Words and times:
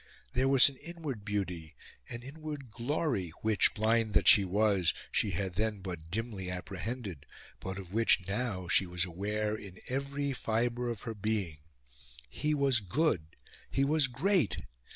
There 0.33 0.47
was 0.47 0.67
an 0.67 0.77
inward 0.77 1.23
beauty, 1.23 1.75
an 2.09 2.23
inward 2.23 2.71
glory 2.71 3.29
which, 3.43 3.75
blind 3.75 4.15
that 4.15 4.27
she 4.27 4.43
was, 4.43 4.95
she 5.11 5.29
had 5.29 5.53
then 5.53 5.81
but 5.81 6.09
dimly 6.09 6.49
apprehended, 6.49 7.27
but 7.59 7.77
of 7.77 7.93
which 7.93 8.27
now 8.27 8.67
she 8.67 8.87
was 8.87 9.05
aware 9.05 9.55
in 9.55 9.77
every 9.87 10.33
fibre 10.33 10.89
of 10.89 11.01
her 11.03 11.13
being 11.13 11.59
he 12.27 12.55
was 12.55 12.79
good 12.79 13.27
he 13.69 13.83
was 13.83 14.07
great! 14.07 14.63